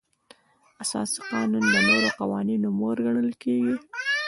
اساسي 0.83 1.19
قانون 1.31 1.63
د 1.73 1.75
نورو 1.87 2.09
قوانینو 2.19 2.67
مور 2.79 2.97
ګڼل 3.05 3.31
کیږي. 3.43 3.75